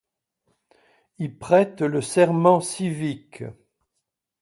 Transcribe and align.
Il 1.19 1.37
prête 1.37 1.81
le 1.83 2.01
serment 2.01 2.59
civique. 2.59 3.43